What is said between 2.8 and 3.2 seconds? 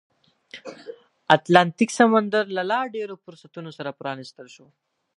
ډېرو